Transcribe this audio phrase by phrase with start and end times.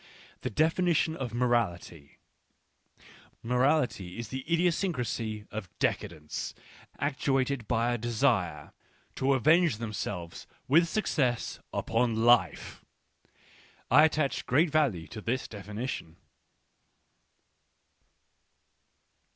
[0.41, 2.17] The definition of morality;':
[3.43, 6.55] Morality is the idiosyncrasy of decadents,
[6.99, 8.73] actuated by a desire
[9.17, 12.83] to avenge themselves with success upon life.
[13.91, 16.15] I attach great value to this definition.